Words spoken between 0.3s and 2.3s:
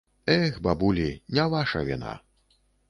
Эх, бабулі, не ваша віна.